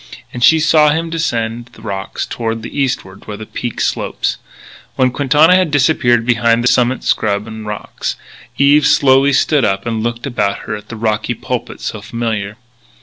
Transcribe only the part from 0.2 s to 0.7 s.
And she